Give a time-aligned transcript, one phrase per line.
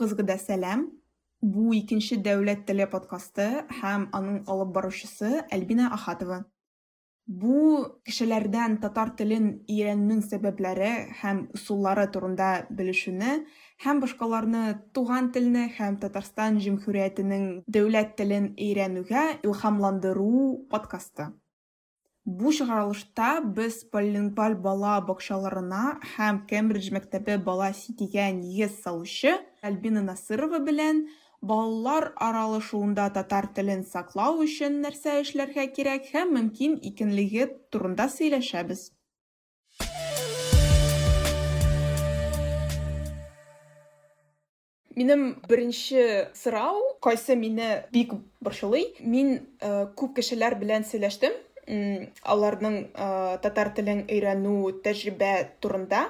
[0.00, 0.86] Барыгызга да сәлам.
[1.42, 6.46] Бу икенче дәүләт теле подкасты һәм аның алып баручысы Альбина Ахатова.
[7.26, 10.88] Бу кешеләрдән татар телен өйрәнүнең сәбәпләре
[11.20, 13.44] һәм усуллары турында белешүне
[13.84, 14.62] һәм башкаларны
[14.96, 21.28] туган телне һәм Татарстан Җөмһүриятенең дәүләт телен өйрәнүгә илһамландыру подкасты.
[22.24, 30.58] Бу чыгарылышта без полилингваль бала бакчаларына һәм Кембридж мәктәбе бала ситигә нигез салучы Альбина Насырова
[30.64, 31.02] белән
[31.44, 38.86] балалар аралашуында татар телен саклау өчен нәрсә эшләргә кирәк һәм мөмкин икәнлеге турында сөйләшәбез.
[44.96, 48.94] Минем беренче сорау, кайсы мине бик борчылый.
[49.00, 51.36] Мин э, күп кешеләр белән сөйләштем,
[51.70, 52.76] аларның
[53.44, 56.06] татар телен өйрәнү тәҗрибә турында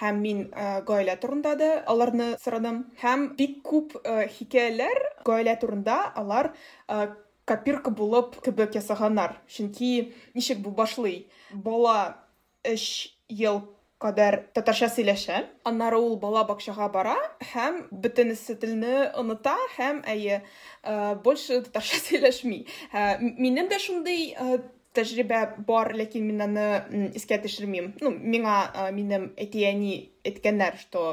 [0.00, 0.44] һәм мин
[0.88, 2.84] гаилә турында да аларны сорадым.
[3.02, 3.96] Һәм бик күп
[4.36, 6.52] хикәяләр гаилә турында алар
[7.50, 9.36] копирка булып кебек ясаганнар.
[9.48, 11.26] Чөнки ничек бу башлый?
[11.52, 12.16] Бала
[12.64, 13.62] өч ел
[14.00, 15.42] кадәр татарча сөйләшә.
[15.68, 17.16] Аннары ул бала бакчага бара
[17.52, 20.40] һәм бөтенесе телне оныта һәм әйе
[21.24, 22.64] больше татарча сөйләшми.
[23.36, 24.30] Минем дә шундый
[24.96, 26.66] тәжрибә бар, ләкин мин аны
[27.18, 27.92] искә төшермим.
[28.02, 29.94] Ну, миңа минем әти-әни
[30.26, 31.04] әйткәннәр, что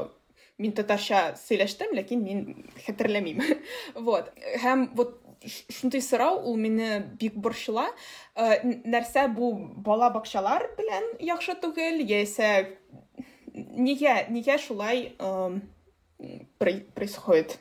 [0.58, 2.44] мин татарча сөйләштем, ләкин мин
[2.86, 3.44] хәтерләмим.
[4.08, 4.32] вот.
[4.64, 7.88] Һәм вот шундай сорау ул мине бик борчыла.
[8.36, 9.54] Нәрсә бу
[9.86, 12.52] бала бакчалар белән яхшы түгел, яисә
[13.54, 15.12] нигә, нигә шулай
[16.58, 17.60] происходит?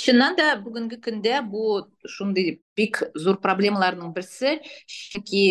[0.00, 5.44] Чыннан да бүгінгі күндө бул ушундай бик зор проблемалардын бирси чүнки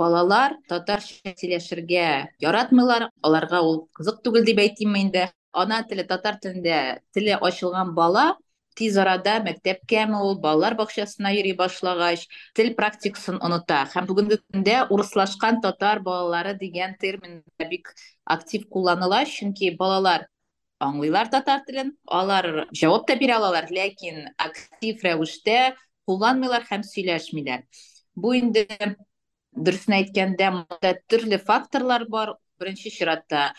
[0.00, 2.08] балалар татарча сүйлөшөргө
[2.44, 3.08] яратмыйлар.
[3.22, 8.36] Аларга ол кызык түгүл деп айтайын мен да ана тили татар тилинде тили ачылган бала
[8.78, 15.60] тиз арада мектепкеми ол балалар бакчасына йөрүй башлагач тил практикасын оnuта һәм бүгүнкү күндө урыслашкан
[15.64, 17.42] татар балалары деген термин
[17.72, 17.90] бик
[18.24, 20.28] актив кулланыла чүнки балалар
[20.84, 25.74] аңлыйлар татар телен алар җавап та бирә алалар ләкин актив рәвештә
[26.08, 27.64] кулланмыйлар һәм сөйләшмиләр.
[28.14, 28.66] Бу инде
[29.52, 32.36] дөресен әйткәндә монда төрле факторлар бар.
[32.58, 33.52] Беренче чиратта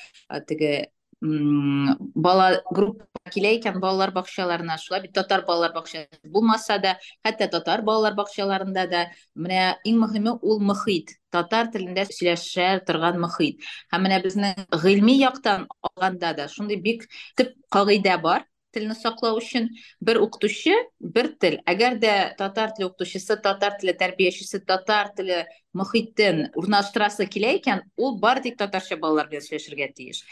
[0.48, 0.90] теге
[1.22, 4.78] бала группа килә икән балалар бакчаларына.
[4.80, 9.06] Шулай бит татар балалар бакчасы булмаса да хәтта татар балалар бакчаларында да.
[9.36, 11.19] Менә иң мөһиме ул мөхит.
[11.36, 17.08] Татар телендә сөйләшә торган мөхит һәм менә безнең гыйльми яктан алганда да шундый бик
[17.38, 19.70] төп кагыйдә бар телне саклау өчен
[20.06, 26.48] бер укытучы бер тел әгәр дә татар теле укытучысы татар теле тәрбиячесе татар теле мөхитен
[26.60, 30.24] урнаштырасы килә икән ул бары тик татарча балалар белән сөйләшергә тиеш.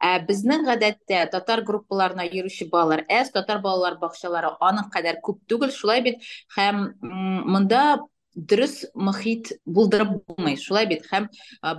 [0.00, 5.74] Ә безнең гадәттә татар группаларына йөрүче балалар әз, татар балалар бакчалары аның кадәр күп түгел,
[5.76, 6.24] шулай бит.
[6.56, 7.82] Һәм монда
[8.34, 10.56] дөрес мөхит булдырып булмый.
[10.56, 11.06] Шулай бит?
[11.10, 11.28] Һәм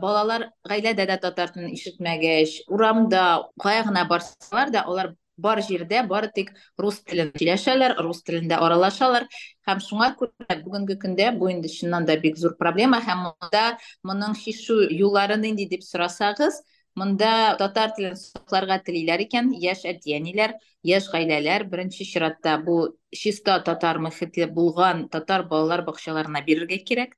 [0.01, 6.29] балалар гаиләдә дә татар телен ишетмәгәч, урамда кая гына барсалар да, алар бар җирдә бары
[6.35, 9.25] тик рус телен сөйләшәләр, рус телендә аралашалар.
[9.67, 12.99] Һәм шуңа күрә бүгенге көндә бу инде чыннан да бик зур проблема.
[13.01, 16.61] Һәм монда моның чишү юллары нинди дип сорасагыз,
[16.99, 22.75] Монда татар телен сакларга телиләр икән яшь әтиәниләр, яшь гаиләләр беренче чиратта бу
[23.15, 27.15] чиста татар мөхите булган татар балалар бакчаларына бирергә кирәк.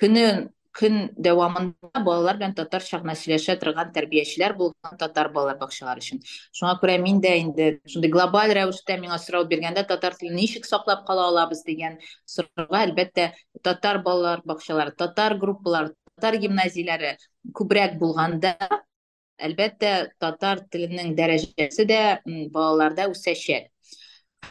[0.00, 6.22] Көнен көн дәвамында балалар белән татарча гына сөйләшә торган тәрбиячеләр булган татар балалар бакчалары өчен.
[6.56, 11.04] Шуңа күрә мин дә инде шундый глобаль рәвештә миңа сорау биргәндә татар телен ничек саклап
[11.06, 13.28] кала алабыз дигән сорауга әлбәттә
[13.62, 17.18] татар балалар бакчалары, татар группалары, татар гимназияләре
[17.52, 18.56] күбрәк булганда
[19.48, 19.92] әлбәттә
[20.22, 22.00] татар теленең дәрәҗәсе дә
[22.54, 23.68] балаларда үсәчәк.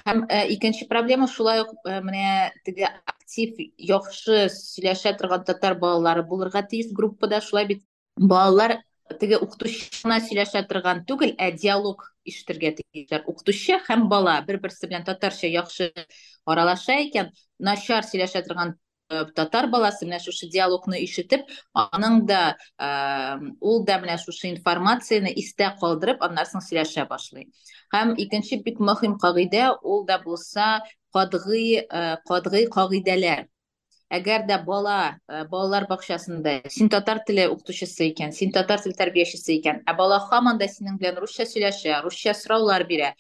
[0.06, 0.24] Һәм
[0.54, 3.60] икенче проблема шулай ук менә теге актив
[3.92, 7.84] яхшы сөйләшә торган татар балалары булырга тиеш группада шулай бит.
[8.18, 8.80] Балалар
[9.20, 13.26] теге укытучына сөйләшә торган түгел ә диалог ишетергә тиешләр.
[13.28, 15.92] Укытучы һәм бала бер берсе белән татарча яхшы
[16.46, 18.76] аралаша икән начар сөйләшә торган
[19.36, 22.42] татар баласы менә шушы диалогны ишетеп аның да
[23.60, 27.48] ул да менә шушы информацияны истә калдырып аннан соң сөйләшә башлый.
[27.94, 30.82] Һәм икенче бик мөһим кагыйдә ул да булса
[31.14, 31.88] катгый
[32.28, 33.48] катгый кагыйдәләр.
[34.12, 35.18] Әгәр дә бала
[35.52, 40.60] балалар бакчасында син татар теле укытучысы икән син татар теле тәрбиячесе икән ә бала һаман
[40.60, 43.14] да синең белән русча сөйләшә русча сораулар бирә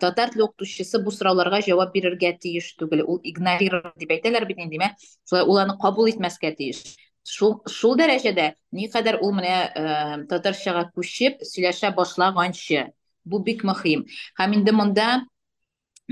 [0.00, 4.92] татар теле укытучысы бу сорауларга җавап бирергә тиеш түгел ул игнорировать дип әйтәләр бит инде
[5.28, 6.84] шулай ул аны кабул итмәскә тиеш
[7.24, 12.90] шул шул дәрәҗәдә никадәр ул менә татарчага күчеп сөйләшә башлаганчы.
[13.24, 14.04] Бу бик мөһим.
[14.36, 15.24] Һәм инде монда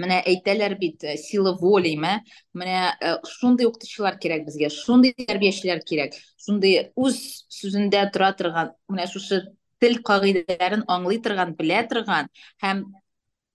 [0.01, 2.15] менә әйтәләр бит сила воли мә
[2.57, 2.95] менә
[3.29, 7.19] шундый укытучылар кирәк безгә шундый тәрбиячеләр кирәк шундый үз
[7.53, 9.43] сүзендә тора торган менә шушы
[9.85, 12.33] тел кагыйдәләрен аңлый торган белә торган
[12.65, 12.87] һәм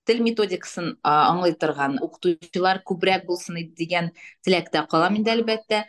[0.07, 4.12] тел методикасын аңлый торган укытучылар күбрәк булсын дигән
[4.48, 5.86] теләктә калам инде әлбәттә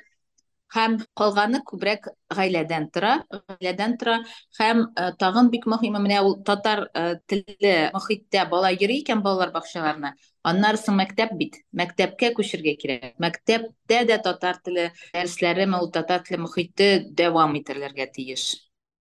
[0.74, 4.18] һәм калганы күбрәк гаиләдән тора гаиләдән тора
[4.58, 4.84] һәм
[5.20, 6.00] тагын бик мөһиме.
[6.04, 6.86] Менә ул татар
[7.26, 10.12] телле мөхиттә бала йөри икән балалар бакчаларына.
[10.44, 11.60] Аннары соң мәктәп бит.
[11.72, 13.14] Мәктәпкә күчергә кирәк.
[13.22, 18.50] Мәктәптә дә татар теле дәресләре ул татар теле мөхите дәвам итерләргә тиеш.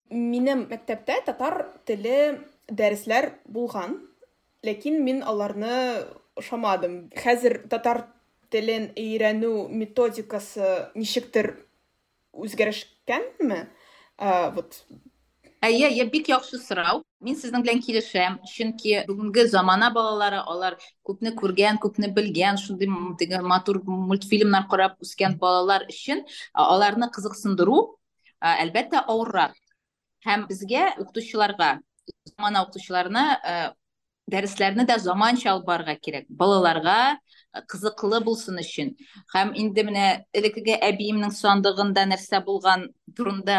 [0.10, 2.40] Минем мәктәптә татар теле
[2.72, 4.00] дәресләр булган.
[4.66, 6.06] Ләкин мин аларны
[6.40, 7.10] ошамадым.
[7.16, 8.08] Хәзер татар
[8.50, 11.54] телен өйрәнү методикасы ничектер
[12.34, 13.68] үзгәрешкәнме
[14.56, 14.84] вот.
[15.60, 18.38] Әйе әйе бик яхшы сорау мин сезнең белән килешәм.
[18.48, 22.88] Чөнки бүгенге замана балалары алар күпне күргән күпне белгән шундый
[23.20, 26.24] теге матур мультфильмнар карап үскән балалар өчен
[26.54, 27.82] аларны кызыксындыру
[28.40, 29.54] әлбәттә авыррак.
[30.24, 31.80] Һәм безгә укытучыларга
[32.32, 33.76] замана укытучыларына
[34.34, 37.00] дәресләрне дә заманча алып барырга кирәк балаларга
[37.72, 38.92] кызыклы булсын өчен
[39.34, 40.06] һәм инде менә
[40.42, 43.58] элеккеге әбиемнең сандыгында нәрсә булган турында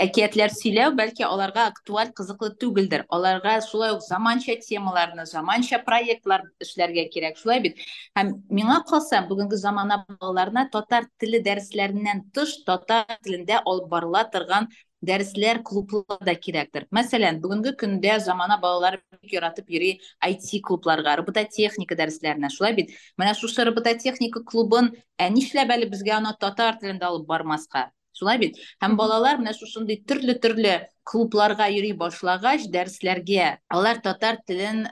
[0.00, 7.06] әкиятләр сөйләү бәлки аларга актуаль кызыклы түгелдер аларга шулай ук заманча темаларны заманча проектлар эшләргә
[7.14, 7.80] кирәк шулай бит.
[8.18, 14.68] Һәм миңа калса бүгенге замана балаларына татар теле дәресләреннән тыш татар телендә алып барыла торган
[15.04, 19.90] дәресләр клублар да кирәктер мәсәлән бүгенге көндә замана балалары бик яратып йөри
[20.24, 22.94] IT клубларга робототехника дәресләренә шулай бит?
[23.18, 28.56] Менә шушы робототехника клубын ә нишләп әле безгә аны татар телендә алып бармаска шулай бит?
[28.82, 34.86] Һәм балалар менә шушындый төрле төрле клубларга йөри башлагач дәресләргә алар татар телен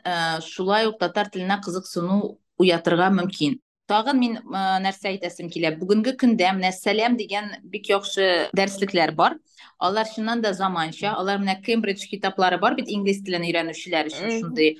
[0.45, 3.59] шулай ук татар теленә кызыксыну уятырга мөмкин.
[3.90, 4.38] тагын мин
[4.86, 9.38] нәрсә әйтәсем килә бүгенге көндә менә сәлам дигән бик яхшы дәреслекләр бар
[9.80, 14.76] алар чыннан да заманча алар менә кембридж китаплары бар бит инглиз телен өйрәнүчеләр өчен шундый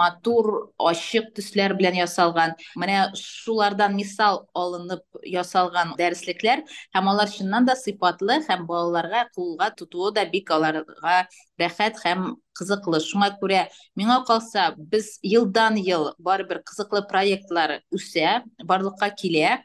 [0.00, 0.48] матур
[0.90, 6.64] ачык төсләр белән ясалган менә шулардан мисал алынып ясалган дәреслекләр
[6.96, 11.18] һәм алар чыннан да сыйфатлы һәм балаларга кулга тотуы да бик аларга
[11.60, 13.00] рәхәт һәм кызыклы.
[13.02, 13.66] Шуңа күрә
[13.98, 19.60] миңа калса без елдан ел барыбер кызыклы проектлар үсә барлыкка килә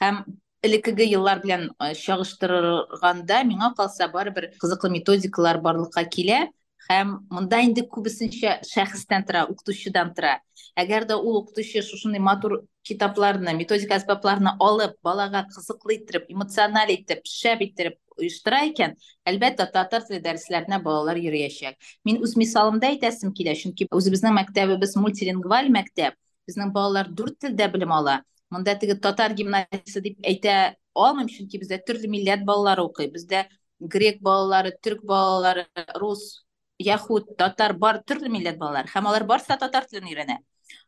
[0.00, 0.24] һәм
[0.64, 1.70] элеккеге еллар белән
[2.00, 6.46] чагыштырганда миңа калса барыбер кызыклы методикалар барлыкка килә.
[6.89, 10.37] һәм монда инде күбесенчә шәхестән тора укытучыдан тора
[10.83, 12.55] әгәр дә ул укытучы шушындай матур
[12.89, 18.95] китапларны методика әсбапларны алып балага кызыклы иттереп эмоциональ итеп шәп иттереп оештыра икән
[19.29, 21.77] әлбәттә татар теле дәресләренә балалар йөрәячәк
[22.09, 26.17] мин үз мисалымда әйтәсем килә чөнки үзебезнең мәктәбебез мультилингваль мәктәп
[26.49, 28.19] безнең балалар дүрт телдә белем ала
[28.49, 30.59] монда теге татар гимназиясы дип әйтә
[30.97, 33.45] алмыйм чөнки бездә төрле милләт балалары укый бездә
[33.79, 35.67] грек балалары төрк балалары
[36.01, 36.42] рус
[36.78, 38.88] яһуд татар бар төрле милләт балалар.
[38.90, 40.38] Һәм алар барысы да татар телен өйрәнә.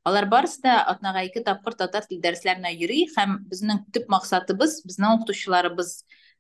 [0.05, 5.21] Алар барысы да атнага ике тапкыр татар теле дәресләренә йөри һәм безнең төп максатыбыз безнең
[5.21, 5.93] укытучыларыбыз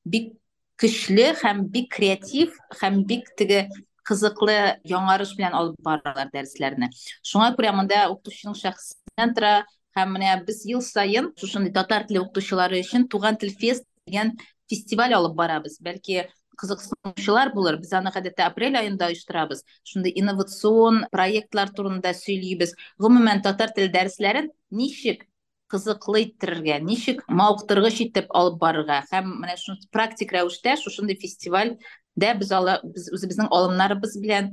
[0.04, 0.32] бик
[0.80, 3.66] көчле һәм бик креатив һәм бик теге
[4.06, 6.90] кызыклы яңарыш белән алып баралар дәресләрне
[7.26, 9.54] шуңа күрә монда укытучының шәхсеннән тора
[9.98, 14.34] һәм менә без ел сайын шушындай татар теле укытучылары өчен туган тел фест дигән
[14.70, 15.78] фестиваль алып барабыз.
[15.82, 16.26] Бәлки
[16.60, 23.75] кызыксынучылар булыр без аны гадәттә апрель айында оештырабыз шундый инновацион проектлар турында сөйлибез гомумән татар
[23.76, 25.26] теле дәресләрен ничек
[25.72, 31.75] кызыклы иттерергә ничек мавыктыргыч итеп алып барырга һәм менә шуны практик рәвештә шушындай фестиваль
[32.16, 34.49] дә без ала без үзебезнең алымнарыбыз белән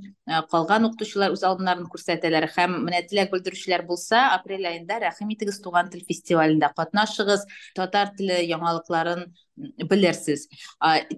[0.52, 5.92] калган укытучылар үз алымнарын күрсәтәләр һәм менә теләк белдерүчеләр булса апрель айында рәхим итегез туган
[5.94, 7.48] тел фестивалендә катнашыгыз
[7.80, 9.26] татар теле яңалыкларын
[9.90, 10.48] белерсез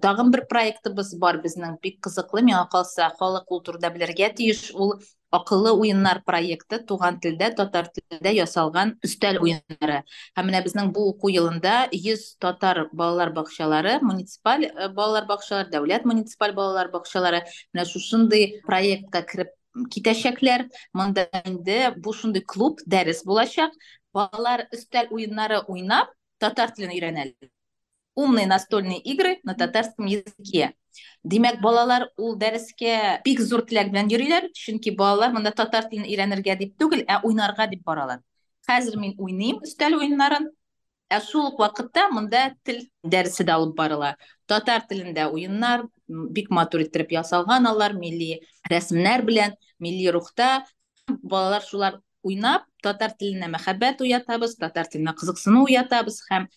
[0.02, 4.70] тагын бер проектыбыз бар безнең бик кызыклы миңа калса халык ул турыда белергә тиеш.
[4.74, 4.94] Ул
[5.34, 10.02] акыллы уеннар проекты туган телдә татар телендә ясалган өстәл уеннары.
[10.36, 16.54] Һәм менә безнең бу уку елында йөз татар балалар бакчалары муниципаль балалар бакчалары дәүләт муниципаль
[16.54, 17.42] балалар бакчалары
[17.74, 19.52] менә шушындый проектка кереп
[19.92, 20.68] китәчәкләр.
[20.92, 23.74] Монда инде бу шундый клуб дәрес булачак.
[24.14, 27.55] Балалар өстәл уеннары уйнап татар телен өйрәнәләр.
[28.16, 30.72] Умные настольные игры на татарском языке.
[31.22, 36.56] Демәк балалар ул дәрескә бик зур теләк белән йөриләр чөнки балалар монда татар телен өйрәнергә
[36.58, 38.22] дип түгел ә уйнарга дип баралар.
[38.66, 40.48] Хәзер мин уйныйм өстәл уеннарын
[41.12, 44.16] ә шул ук вакытта монда тел дәресе дә алып барыла.
[44.46, 50.64] Татар телендә уеннар бик матур иттереп ясалган алар милли рәсемнәр белән милли рухта.
[51.06, 56.48] Балалар шулар уйнап татар теленә мәхәббәт уятабыз татар теленә кызыксыну уятабыз һәм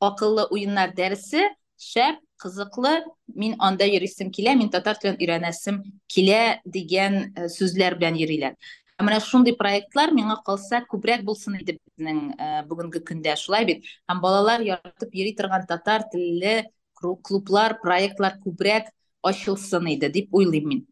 [0.00, 1.48] акыллы уеннар дәресе
[1.80, 2.92] шәп кызыклы
[3.34, 8.56] мин анда йөрисем килә мин татар телен өйрәнәсем килә дигән сүзләр белән йөриләр
[9.04, 12.20] менә шундый проектлар миңа калса күбрәк булсын иде безнең
[12.68, 16.54] бүгенге көндә шулай бит һәм балалар яратып йөри торган татар телле
[17.00, 18.88] клублар проектлар күбрәк
[19.22, 20.86] ачылсын иде дип уйлыйм мин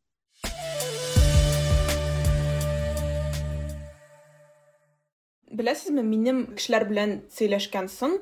[5.56, 8.18] беләсезме минем кешеләр белән сөйләшкән соң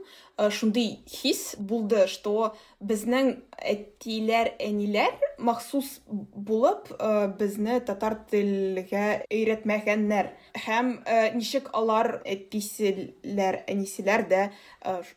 [0.50, 6.90] шундый хис булды что безнең әтиләр әниләр махсус булып
[7.38, 10.32] безне татар телгә өйрәтмәгәннәр.
[10.66, 10.92] Һәм
[11.36, 14.44] ничек алар әтиселәр әнисиләр дә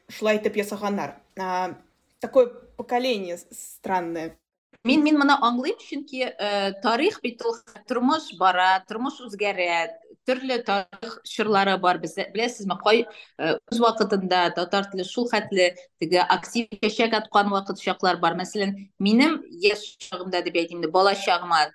[0.09, 1.19] шулай итеп ясаганнар.
[2.19, 4.37] Такое поколение странное.
[4.85, 6.27] Мин мин моны аңлыйм чөнки
[6.83, 7.55] тарих бит ул.
[7.89, 9.69] Тормыш бара тормыш үзгәрә
[10.27, 11.99] төрле тарих чорлары бар.
[12.03, 13.05] Без беләсезме кай
[13.39, 18.37] үз вакытында татар теле шул хәтле теге актив чәчәк аткан вакыт чаклар бар.
[18.39, 21.65] Мәсәлән минем яшь чагымда дип әйтим бала чагыма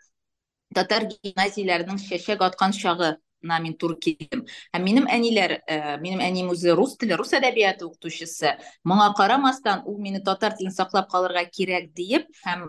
[0.74, 5.56] татар гимназияләренең чәчәк аткан чагы на мин туры килдем һәм минем әниләр
[6.02, 8.54] минем әнием үзе рус теле рус әдәбияты укытучысы
[8.84, 12.68] моңа карамастан ул мине татар телен саклап калырга кирәк диеп һәм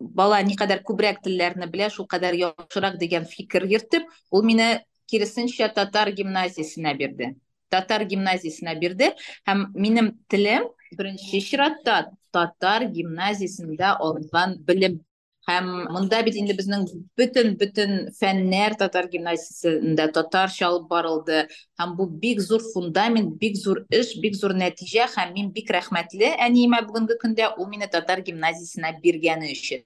[0.00, 4.68] бала никадәр күбрәк телләрне белә шул кадәр яхшырак дигән фикер йөртеп ул мине
[5.10, 7.34] киресенчә татар гимназиясенә бирде
[7.74, 9.12] татар гимназиясенә бирде
[9.48, 10.66] һәм минем телем
[10.98, 12.00] беренче чиратта
[12.34, 15.00] татар гимназиясендә алынган белем
[15.48, 16.84] һәм монда бит инде безнең
[17.18, 21.40] бөтен бөтен фәннәр татар гимназиясендә татарча алып барылды.
[21.80, 25.08] Һәм бу бик зур фундамент бик зур эш бик зур нәтиҗә.
[25.16, 29.82] Һәм мин бик рәхмәтле әниемә бүгенге көндә ул мине татар гимназиясенә биргәне өчен.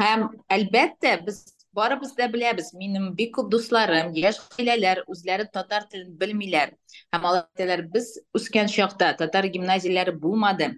[0.00, 0.26] Һәм
[0.56, 6.74] әлбәттә без барыбыз да беләбез минем бик күп дусларым яшь гаиләләр үзләре татар телен белмиләр
[7.14, 10.70] һәм алар әйтәләр без үскән чакта татар гимназияләре булмады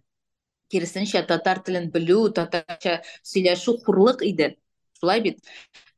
[0.73, 3.01] киресенчә татар телен белү татарча
[3.33, 4.55] сөйләшү хурлык иде
[5.01, 5.43] шулай бит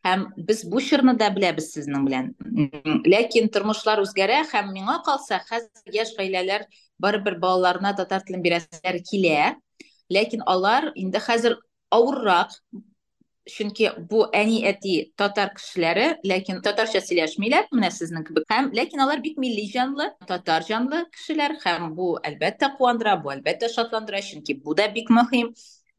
[0.07, 2.33] һәм без бу чорны да беләбез сезнең белән
[3.15, 6.67] ләкин тормышлар үзгәрә һәм миңа калса хәзер яшь гаиләләр
[7.03, 9.55] барыбер балаларына татар телен бирәселәр килә
[10.15, 11.59] ләкин алар инде хәзер
[11.95, 12.55] авыррак
[13.52, 19.22] чөнки бу әни әти татар кешеләре ләкин татарча сөйләшмиләр менә сезнең кебек һәм ләкин алар
[19.26, 24.76] бик милли җанлы татар җанлы кешеләр һәм бу әлбәттә куандыра бу әлбәттә шатландыра чөнки бу
[24.80, 25.52] да бик мөһим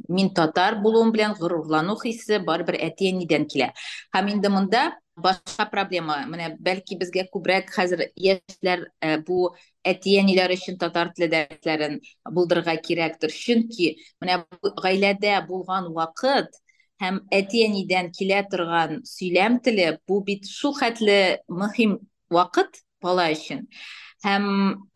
[0.08, 3.70] мин татар булуым белән горурлану хисе барыбер әти әнидән килә
[4.16, 8.88] һәм инде монда башка проблема менә бәлки безгә күбрәк хәзер яшьләр
[9.28, 9.52] бу
[9.86, 12.00] әти әниләр өчен татар теле дәресләрен
[12.34, 14.42] булдырырга кирәктер чөнки менә
[14.82, 16.58] гаиләдә булган вакыт
[16.99, 21.19] һәм әти әнидән килә торган сөйләм теле бу бит шул хәтле
[21.61, 21.97] мөһим
[22.35, 23.65] вакыт бала өчен.
[24.25, 24.45] Һәм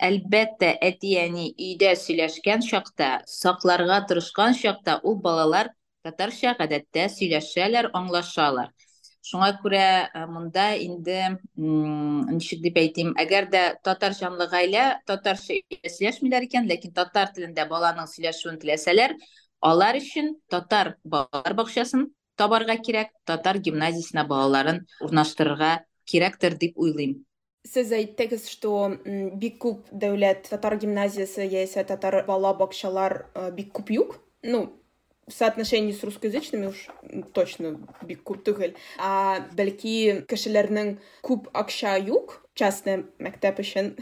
[0.04, 5.72] әлбәттә әти әни өйдә сөйләшкән чакта сакларга тырышкан чакта ул балалар
[6.04, 8.74] татарча гадәттә сөйләшәләр аңлашалар.
[9.24, 15.56] Шуңа күрә монда инде ничек дип әйтим әгәр дә татар җанлы гаилә татарча
[15.88, 19.16] сөйләшмиләр икән ләкин татар телендә баланың сөйләшүен теләсәләр
[19.72, 25.76] алар өчен татар балалар бакчасын табарга кирәк татар гимназиясенә балаларын урнаштырырга
[26.10, 27.22] кирәктер дип уйлыйм
[27.64, 28.76] сез әйттегез что
[29.40, 34.18] бик күп дәүләт татар гимназиясы яисә татар бала бакчалар бик күп юк.
[34.44, 34.74] Ну
[35.26, 36.88] в соотношении с русскоязычными уж
[37.34, 38.76] точно бик күп түгел.
[39.00, 43.96] А бәлки кешеләрнең күп акча юк частный мәктәп өчен?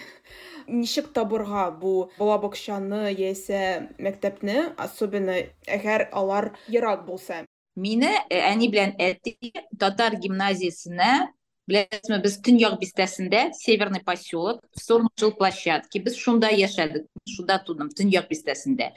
[0.72, 3.62] Ничек табырга бу бала бакчаны яисә
[4.00, 5.38] мәктәпне особенно
[5.68, 7.44] әгәр алар ерак булса.
[7.76, 11.12] Мине әни белән әти татар гимназиясенә
[11.72, 16.00] беләсезме без төньяк бистәсендә северный поселок в жил площадки.
[16.00, 18.92] Без шунда яшәдек шунда тудым төньяк бистәсендә.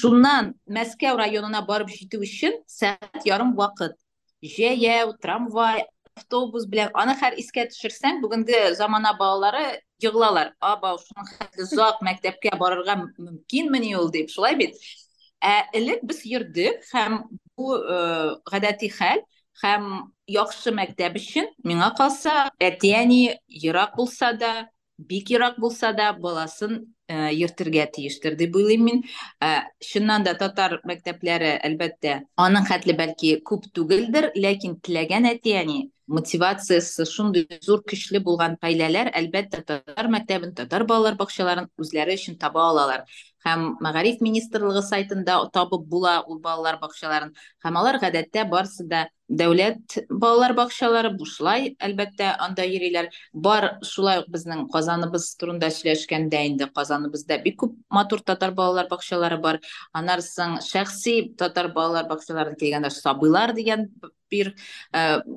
[0.00, 3.96] Шуннан мәскәү районына барып җитү өчен сәгать ярым вакыт.
[4.44, 5.86] Җәяү трамвай
[6.18, 12.54] автобус белән аны һәр искә төшерсәң бүгенге замана балалары йыгылалар аба шуның хәтле озак мәктәпкә
[12.60, 14.76] барырга мөмкинмени ул дип шулай бит?
[15.42, 17.22] Ә элек без йөрдек һәм
[17.56, 17.78] бу
[18.50, 19.22] гадәти хәл
[19.62, 19.86] һәм
[20.30, 24.52] яхшы мәктәп өчен миңа калса әти әни ерак булса да
[24.98, 29.04] бик ерак булса да баласын йөртергә тиештер дип уйлыйм мин
[29.90, 37.04] чыннан да татар мәктәпләре әлбәттә аның хәтле бәлки күп түгелдер ләкин теләгән әти әни мотивациясы
[37.04, 43.04] шундый зур көчле булган гаиләләр әлбәттә татар мәктәбен татар балалар бакчаларын үзләре өчен таба алалар
[43.44, 47.34] һәм мәгариф министрлыгы сайтында табып була ул балалар бакчаларын
[47.64, 54.32] һәм алар гадәттә барысы да дәүләт балалар бакчалары бушлай әлбәттә анда йөриләр бар шулай ук
[54.32, 59.60] безнең казаныбыз турында сөйләшкәндә инде казаныбызда бик күп матур татар балалар бакчалары бар.
[59.94, 63.88] Соң шәхси татар балалар бакчаларына килгәндә сабыйлар дигән
[64.30, 64.54] бир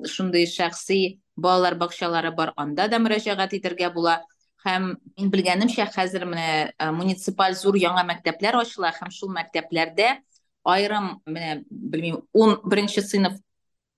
[0.05, 2.53] шундый шәхси балалар бакчалары бар.
[2.57, 4.21] Анда да мөрәҗәгать итәргә була.
[4.65, 8.91] Һәм мин белгәнемчә хәзер менә муниципаль зур яңа мәктәпләр ачыла.
[8.93, 10.19] Һәм шул мәктәпләрдә
[10.63, 13.39] айрым менә белмим ун беренче сыйныф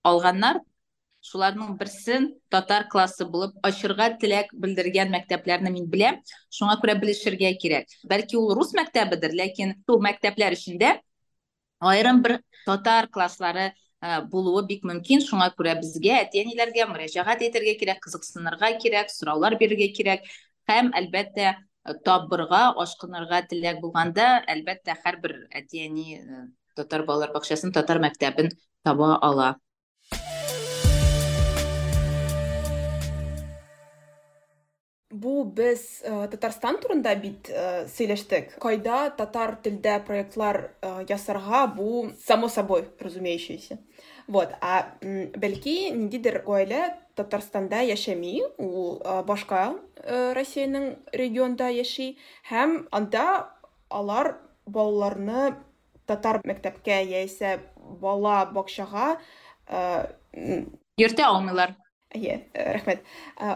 [0.02, 0.60] алганнар.
[1.24, 6.20] Шуларның берсен татар классы булып ачырга теләк белдергән мәктәпләрне мин беләм.
[6.52, 7.88] Шуңа күрә белешергә кирәк.
[8.10, 10.98] Бәлки ул рус мәктәбедер ләкин шул мәктәпләр эчендә
[11.80, 13.70] айрым бер татар класслары
[14.30, 15.24] булуы бик мөмкин.
[15.24, 20.28] Шуңа күрә безгә әти әниләргә мөрәҗәгать итәргә кирәк кызыксынырга кирәк сораулар бирергә кирәк
[20.68, 21.56] һәм әлбәттә
[22.04, 26.20] табырга ашкынырга теләк булганда әлбәттә һәрбер әти әни
[26.76, 28.50] татар балалар бакчасын татар мәктәбен
[28.84, 29.54] таба ала.
[35.13, 37.49] бу без татарстан турында бит
[37.95, 40.59] сөйләштек кайда татар телдә проектлар
[41.09, 43.79] ясарга бу само собой разумеющееся
[44.27, 49.63] вот а бәлки ниндидер гаилә татарстанда яшәми ул башка
[50.37, 52.11] россиянең регионда яши
[52.51, 53.25] һәм анда
[53.89, 54.35] алар
[54.67, 55.55] балаларны
[56.05, 59.15] татар мәктәпкә яисә бала бакчага
[61.01, 61.73] йөртә алмыйлар
[62.14, 63.02] Е, рахмет.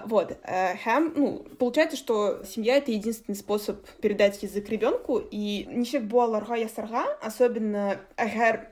[0.06, 0.32] Вот.
[0.42, 6.56] Һәм, ну, получается, что семья— это единственный способ передать язык ребенку, и ничек бу аларга
[6.56, 8.66] ясарга, особенно әгәр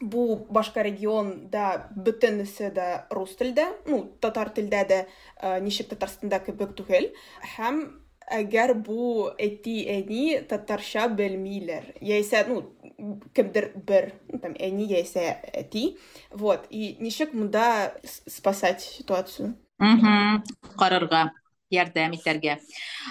[0.00, 7.12] бу башка регионда бөтенесе дә рус телдә, ну, татар телдә дә ничек Татарстанда кебек түгел,
[7.56, 7.84] һәм
[8.30, 15.96] әгәр бу әти әни татарча белмиләр, яисә, ну, кемдер бер, там, әни яисә әти,
[16.30, 19.54] вот, и ничек монда спасать ситуацию?
[19.78, 20.42] Мхм,
[20.78, 21.32] карарга,
[21.72, 22.58] ярдәм итәргә.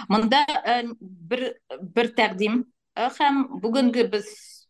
[0.07, 0.45] Монда
[1.01, 2.63] бер бер тәкъдим.
[2.95, 4.27] Һәм бүгенге без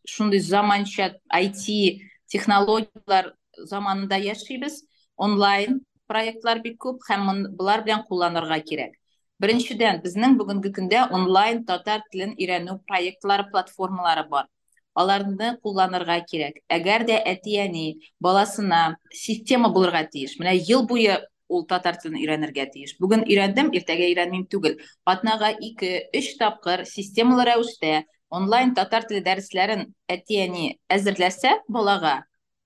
[0.08, 2.02] шундый заманча IT
[2.32, 4.84] технологиялар заманында яшибез.
[5.18, 8.98] Онлайн проектлар бик күп һәм булар белән кулланырга кирәк.
[9.42, 14.48] Беренчедән безнең бүгенге көндә онлайн татар телен өйрәнү проектлары платформалары бар.
[14.94, 16.62] Аларны кулланырга кирәк.
[16.70, 17.86] Әгәр дә әти әни
[18.20, 21.20] баласына система булырга тиеш менә ел буе
[21.52, 22.96] ул татар телен өйрәнергә тиеш.
[23.00, 24.78] Бүген өйрәндем иртәгә өйрәнмим түгел.
[25.06, 32.22] Атнага ике өч тапкыр системалы рәвештә онлайн татар теле дәресләрен әти әни әзерләсә балага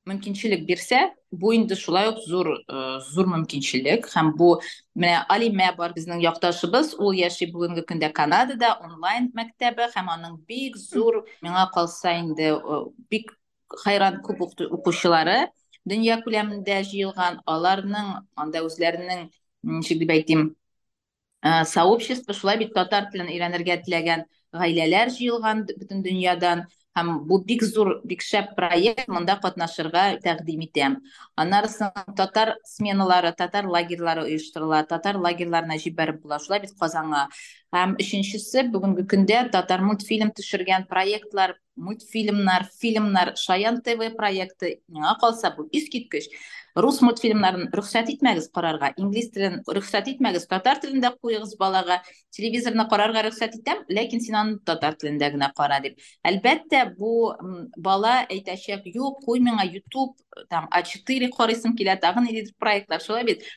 [0.09, 0.99] мөмкинчелек бирсә
[1.31, 2.51] бу инде шулай ук зур
[3.09, 4.49] зур мөмкинчелек һәм бу
[4.95, 10.77] менә алимә бар безнең якташыбыз ул яши бүгенге көндә канадада онлайн мәктәбе һәм аның бик
[10.77, 12.53] зур миңа калса инде
[13.09, 13.33] бик
[13.83, 15.39] хайран күп укучылары
[15.89, 19.27] дөнья күләмендә җыелган аларның анда үзләренең
[19.75, 20.47] ничек дип әйтим
[21.65, 26.65] сообщество шулай бит татар телен өйрәнергә теләгән гаиләләр җыелган бөтен дөньядан
[26.95, 30.95] һәм бу бик зур бик шәп проект монда катнашырга тәкъдим итәм.
[31.35, 31.67] Аннары
[32.15, 37.27] татар сменалары татар лагерьлары оештырыла татар лагерьларына җибәреп була шулай бит казанга.
[37.75, 45.51] Һәм өченчесе бүгенге көндә татар мультфильм төшергән проектлар мультфильмнар фильмнар шаян тв проекты миңа калса
[45.57, 46.29] бу искиткеч.
[46.75, 52.01] Рус мультфильмнарын рөхсәт итмәгез карарга инглиз телен рөхсәт итмәгез татар телендә куегыз балага
[52.35, 55.99] телевизорны карарга рөхсәт итәм ләкин син аны татар телендә генә кара дип.
[56.27, 57.31] Әлбәттә бу
[57.77, 60.17] бала әйтәчәк юк куй миңа ютуб
[60.49, 63.47] там а четыре карыйсым килә тагын ниндидер проектлар шулай бит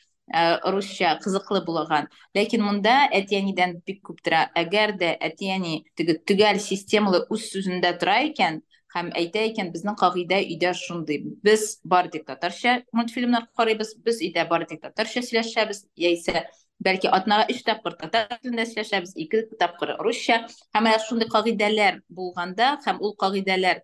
[0.63, 2.07] русча кызыклы булган.
[2.37, 4.45] Ләкин монда әти әнидән бик күп тора.
[4.55, 8.61] Әгәр дә әти әни теге төгәл системалы үз сүзендә тора икән
[8.95, 14.47] һәм әйтә икән безнең кагыйдә өйдә шундый без бары тик татарча мультфильмнар карыйбыз без өйдә
[14.49, 16.45] бары тик татарча сөйләшәбез яисә
[16.79, 20.41] бәлки атнага өч тапкыр татар телендә сөйләшәбез ике тапкыр русча.
[20.75, 23.83] Һәм шундый кагыйдәләр булганда һәм ул кагыйдәләр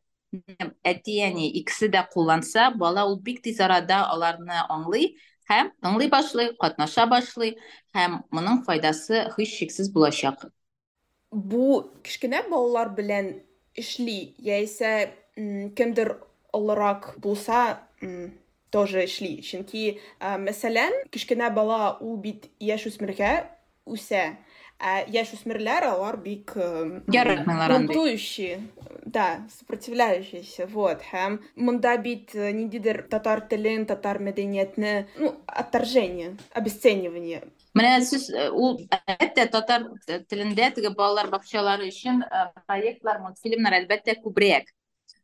[0.84, 5.15] әти әни икесе дә кулланса бала ул бик тиз арада аларны аңлый
[5.50, 7.56] һәм тыңлый башлый катнаша башлый
[7.96, 10.48] һәм моның файдасы һичшиксез булачак.
[11.32, 13.36] Бу кечкенә балалар белән
[13.77, 16.16] эшли яисә кемдер
[16.53, 17.81] олорак булса
[18.70, 23.33] тоже эшли чөнки мәсәлән кечкенә бала ул бит яшүсмергә
[23.87, 24.25] үсә
[24.80, 28.60] Яшүсмерләр алар бик андый бунтующий
[29.06, 37.44] да сопротивляющийся вот һәм монда бит ниндидер татар телен татар мәдәниятне ну отторжение обесценивание.
[37.76, 39.88] Менә сез ул әлбәттә татар
[40.30, 42.24] телендә теге балалар бакчалары өчен
[42.66, 44.74] проектлар мультфильмнар әлбәттә күбрәк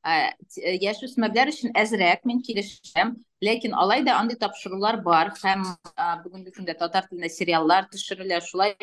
[0.04, 3.16] яшүсмерләр өчен әзрәк мин килешәм.
[3.42, 5.32] Ләкин алай да андый тапшырулар бар.
[5.42, 5.64] Һәм
[6.24, 8.76] бүгенге көндә татар телендә сериаллар төшерелә шулай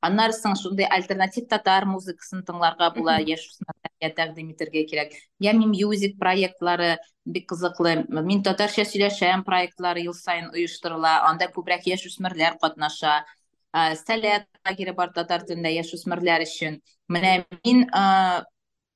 [0.00, 3.18] аннары соң шундай альтернатив татар музыкасын тыңларга була.
[3.20, 5.16] Яшүсмерләргә тәкъдим итәргә кирәк.
[5.40, 8.04] Ями мьюзик проектлары бик кызыклы.
[8.08, 11.18] Мин татарча сөйләшәм проектлары ел сайын оештырыла.
[11.28, 13.24] Анда күбрәк яшүсмерләр катнаша.
[13.72, 16.80] Сәләт лагере бар татар телендә яшүсмерләр өчен.
[17.12, 17.84] Менә мин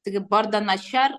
[0.04, 1.18] теге бар да начар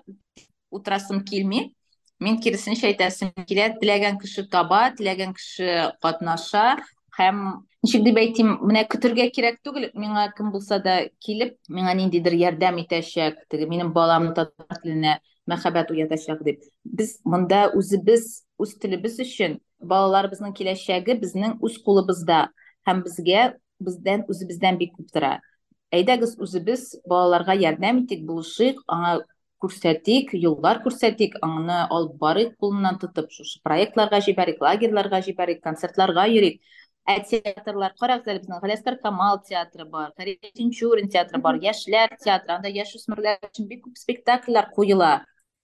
[0.70, 1.74] утырасым килми
[2.20, 6.64] мен киресенчә әйтәсем килә теләгән кеше таба теләгән кеше катнаша
[7.18, 7.40] һәм
[7.84, 12.80] ничек дип әйтим менә көтәргә кирәк түгел миңа кем булса да килеп миңа ниндидер ярдәм
[12.82, 15.18] итәчәк теге минем баламны татар теленә
[15.50, 22.46] мәхәббәт уятачак дип без монда үзебез үз телебез өчен балаларыбызның киләчәге безнең үз кулыбызда
[22.88, 23.50] һәм безгә
[23.84, 25.34] бездән үзебездән бик күп тора
[25.94, 29.14] әйдәгез үзебез балаларга ярдәм итик булышыйк аңа
[29.64, 36.60] күрсәтик юллар күрсәтик аны алып барыйк кулыннан тотып шушы проектларга җибәрик лагерьларга җибәрик концертларга йөрик.
[37.04, 42.54] Ә театрлар карагыз әле безнең галиәскәр камал театры бар фәрит тинчурин театры бар яшьләр театры
[42.56, 45.12] анда яшүсмерләр өчен бик күп спектакльләр куела.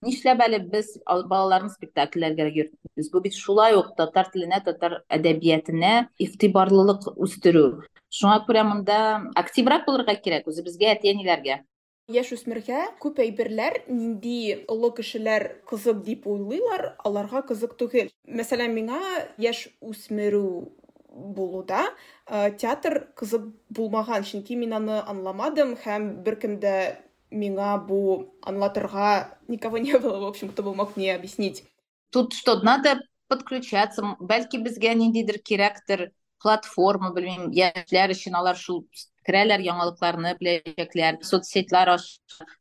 [0.06, 7.10] Нишләп әле без балаларны спектакльләргә йөртмибез бу бит шулай ук татар теленә татар әдәбиятенә игътибарлылык
[7.16, 7.84] үстерү.
[8.10, 9.00] Шуңа күрә монда
[9.38, 11.60] активрак булырга кирәк үзебезгә әти әниләргә
[12.10, 18.10] яшүсмергә күп әйберләр нинди олы кешеләр кызык дип уйлыйлар аларга кызык түгел.
[18.26, 18.98] Мәсәлән миңа
[19.38, 20.42] яшь үсмерү
[21.10, 21.84] булуда
[22.58, 26.74] театр кызык булмаган чөнки мин аны аңламадым һәм беркем дә
[27.30, 30.18] миңа бу аңлатырга никого не было.
[30.18, 31.64] В общем кто бы мог мне объяснить.
[32.10, 36.10] Тут что надо подключаться бәлки безгә ниндидер кирәктер
[36.42, 38.82] платформа белмим яшьләр өчен алар шул
[39.26, 41.92] керәләр яңалыкларны беләчәкләр соцсетьлар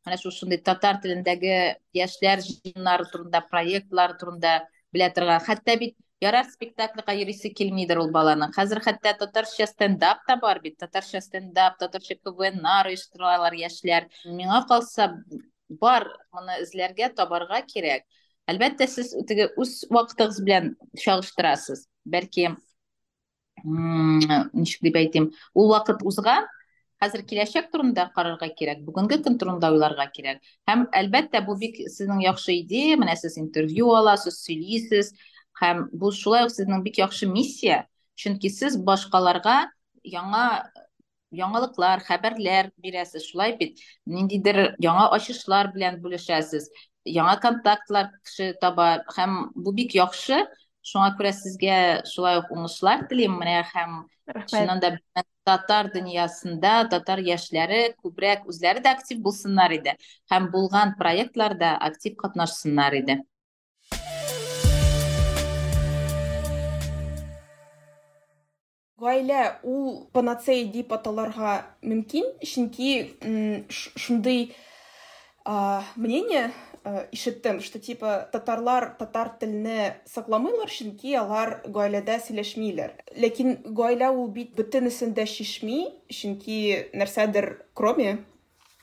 [0.05, 4.60] менә шушындай татар телендәге яшьләр җыеннары турында проектлар турында
[4.93, 8.51] белә торган хәтта бит ярар спектакльгә йөрисе килмидер ул баланың.
[8.55, 10.77] Хәзер хәтта татарча стендап та бар бит.
[10.79, 14.10] Татарча стендап татарча квннар оештыралар яшьләр.
[14.25, 15.13] Миңа калса
[15.69, 18.05] бар моны эзләргә табарга кирәк.
[18.49, 21.86] Әлбәттә сез теге үз вакытыгыз белән чагыштырасыз.
[22.05, 22.49] Бәлки
[23.63, 26.47] ничек дип әйтим ул вакыт узган
[27.03, 30.39] хәзер киләчәк турында карарга кирәк бүгенге көн турында уйларга кирәк.
[30.67, 32.97] Һәм әлбәттә бу бик сезнең яхшы идея.
[32.99, 35.13] Менә сез интервью аласыз сөйлисез.
[35.62, 37.86] Һәм бу шулай ук сезнең бик яхшы миссия.
[38.19, 39.69] Чөнки сез башкаларга
[40.04, 40.45] яңа
[41.36, 43.28] яңалыклар хәбәрләр бирәсез.
[43.30, 43.80] Шулай бит.
[44.06, 46.69] Ниндидер яңа ачышлар белән бүлешәсез.
[47.06, 49.04] Яңа контактлар кеше таба.
[49.15, 50.45] Һәм бу бик яхшы.
[50.86, 53.62] Шуңа күрә сезгә шулай ук уңышлар телим менә.
[53.74, 54.00] Һәм
[54.50, 54.95] чыннан да
[55.45, 59.98] татар дөньясында татар яшьләре күбрәк үзләре дә актив булсыннар иде.
[60.32, 63.22] Һәм булган проектларда актив катнашсыннар иде.
[69.00, 73.16] гаилә ул панацея дип аталарга мөмкин чөнки
[73.70, 74.55] шундый
[75.96, 76.53] мнение
[77.12, 82.92] ишеттем что типа татарлар татар телене сакламыйлар чөнки алар гаиләдә сөйләшмиләр
[83.24, 85.81] ләкин гаилә ул бит бөтенесен дә чишми
[86.12, 88.18] чөнки нәрсәдер кроме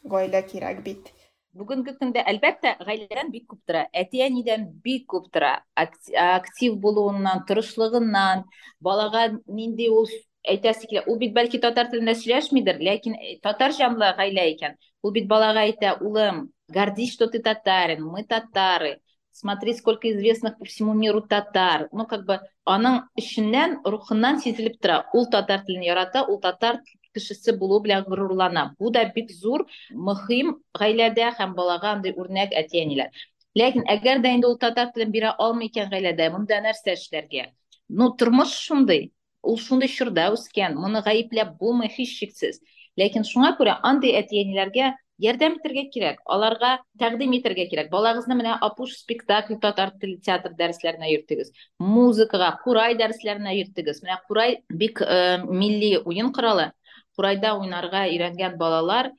[0.04, 1.14] гаилә кирәк бит
[1.58, 8.46] бүгенге көндә әлбәттә гаиләдән бик күп тора әти әнидән бик күп тора актив булуыннан тырышлыгыннан
[8.80, 10.08] балага нинди ул
[10.48, 15.28] әйтәсе килә ул бит бәлки татар телендә сөйләшмидер ләкин татар җанлы гаилә икән ул бит
[15.28, 21.22] балага әйтә улым гордись, что ты татарин, мы татары, смотри, сколько известных по всему миру
[21.22, 21.90] татар.
[21.92, 25.02] Ну, как бы, аның ішінен, рухынан сезіліп тұра.
[25.18, 26.80] Ул татар тілін ярата, ул татар
[27.16, 28.64] кішісі болу белән горурлана.
[28.80, 33.12] Бу да бик зур, мөһим гаиләдә һәм балага андай үрнәк әтиәниләр.
[33.60, 37.50] Ләкин әгәр дә инде ул татар телен бирә алмый икән гаиләдә, монда нәрсә эшләргә?
[37.90, 39.12] Ну, тормыш шундый.
[39.44, 40.78] Ул шундый чорда үскән.
[40.80, 42.62] Моны гаепләп булмый һич шиксез.
[43.00, 48.96] Ләкин шуңа күрә андый әтиәниләргә ярдәм итәргә кирәк аларга тәкъдим итәргә кирәк балагызны менә апуш
[48.98, 56.02] спектакль татар теле театр дәресләренә йөртегез музыкага курай дәресләренә йөртегез менә курай бик э, милли
[56.06, 56.72] уен коралы
[57.17, 59.11] Курайда уйнарга өйрәнгән балалар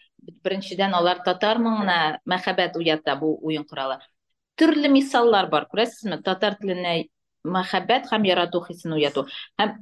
[0.44, 4.00] беренчедән алар татар моңына мәхәббәт уята бу уен коралы
[4.58, 6.20] төрле мисаллар бар күрәсезме?
[6.26, 6.96] Татар теленә
[7.48, 9.28] мәхәббәт һәм ярату хисен уяту.
[9.62, 9.78] Һәм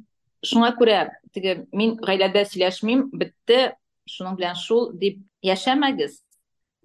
[0.46, 1.00] шуңа күрә
[1.34, 3.76] теге мин гаиләдә сөйләшмим бетте
[4.12, 6.20] шуның белән шул дип яшәмәгез.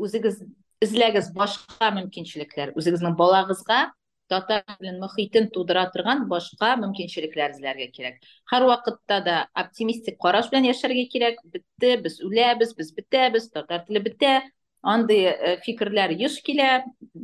[0.01, 0.41] Үзегез
[0.81, 3.91] эзләгез башка мөмкинчелекләр үзегезнең балагызга
[4.30, 11.06] татар телен мөхитен тудыра торган башка мөмкинчелекләр эзләргә кирәк һәрвакытта да оптимистик караш белән яшәргә
[11.14, 14.36] кирәк бетте без үләбез без бетәбез татар теле бетә
[14.86, 16.70] андый э, фикерләр еш килә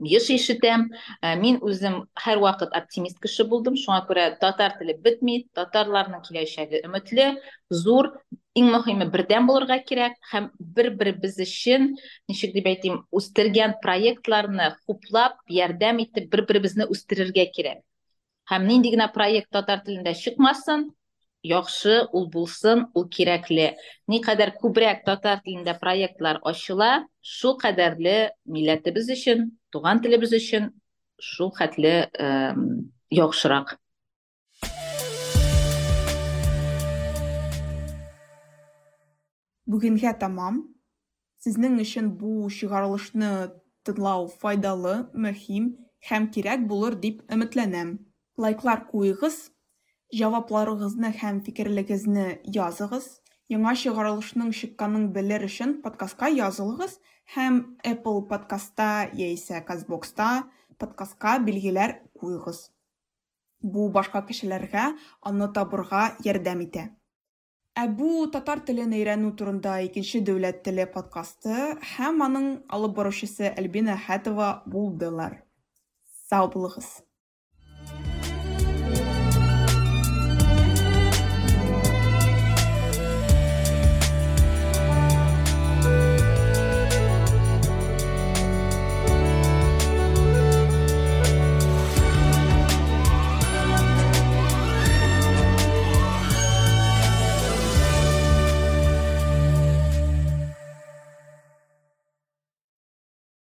[0.10, 0.88] еш ишетәм
[1.22, 7.36] э, мин үзем һәрвакыт оптимист кеше булдым шуңа күрә татар теле бетми татарларның киләчәге өметле
[7.70, 8.14] зур
[8.61, 11.91] иң мөһиме бердәм булырга кирәк һәм бер беребез өчен
[12.31, 17.83] ничек дип әйтим үстергән проектларны хуплап ярдәм итеп бер беребезне үстерергә кирәк
[18.51, 20.87] һәм нинди генә проект татар телендә чыкмасын
[21.47, 23.75] яхшы ул булсын ул кирәкле.
[24.11, 30.71] Никадәр күбрәк татар телендә проектлар ачыла шул кадәрле милләтебез өчен туган телебез өчен
[31.19, 31.95] шул хәтле
[33.11, 33.77] яхшырак.
[39.71, 40.63] Бүгенгә тамам
[41.45, 43.33] сезнең өчен бу чыгарылышны
[43.87, 45.75] тыңлау файдалы мөһим
[46.11, 47.93] һәм кирәк булыр дип өметләнәм
[48.43, 49.45] лайклар куегыз
[50.15, 53.07] Җавапларыгызны һәм фикерлегезне языгыз.
[53.51, 56.95] Яңа чыгарылышның чыкканын белер өчен подкастка язылыгыз
[57.35, 60.29] һәм Apple подкастта яисә Castboxта
[60.79, 62.71] подкастка билгеләр куйгыз.
[63.63, 66.87] Бу башка кешеләргә аны табырга ярдәм итә.
[67.77, 71.57] Ә бу татар телен өйрәнү турында икенче дәүләт теле подкасты
[71.91, 75.35] һәм аның алып баручысы Альбина Хәтова булдылар.
[76.31, 76.89] Сау булыгыз.